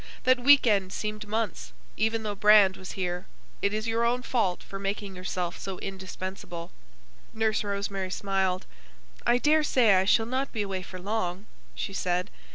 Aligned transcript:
That 0.23 0.39
week 0.39 0.65
end 0.65 0.91
seemed 0.91 1.27
months, 1.27 1.73
even 1.95 2.23
though 2.23 2.33
Brand 2.33 2.75
was 2.75 2.93
here. 2.93 3.27
It 3.61 3.71
is 3.71 3.85
your 3.87 4.03
own 4.03 4.23
fault 4.23 4.63
for 4.63 4.79
making 4.79 5.15
yourself 5.15 5.59
so 5.59 5.77
indispensable." 5.77 6.71
Nurse 7.35 7.63
Rosemary 7.63 8.09
smiled. 8.09 8.65
"I 9.27 9.37
daresay 9.37 9.93
I 9.93 10.05
shall 10.05 10.25
not 10.25 10.51
be 10.51 10.63
away 10.63 10.81
for 10.81 10.97
long," 10.97 11.45
she 11.75 11.93
said. 11.93 12.31